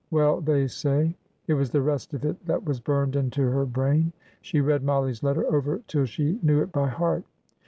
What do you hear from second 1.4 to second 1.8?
It was